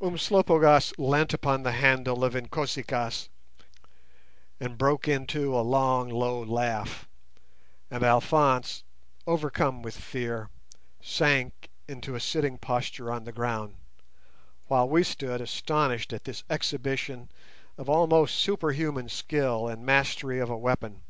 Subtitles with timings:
[0.00, 3.28] Umslopogaas leant upon the handle of Inkosi kaas,
[4.58, 7.06] and broke into a long, low laugh;
[7.90, 8.82] and Alphonse,
[9.26, 10.48] overcome with fear,
[11.02, 13.76] sank into a sitting posture on the ground,
[14.68, 17.28] while we stood astonished at this exhibition
[17.76, 21.02] of almost superhuman skill and mastery of a weapon.